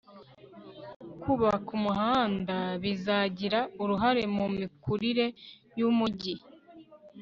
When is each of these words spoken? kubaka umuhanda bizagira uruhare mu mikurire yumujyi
kubaka 1.21 1.69
umuhanda 1.77 2.57
bizagira 2.83 3.59
uruhare 3.81 4.23
mu 4.35 4.45
mikurire 4.57 5.25
yumujyi 5.79 6.33